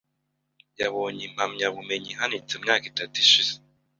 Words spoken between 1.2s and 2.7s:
impamyabumenyi ihanitse mu